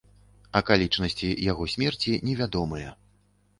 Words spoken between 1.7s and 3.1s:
смерці невядомыя.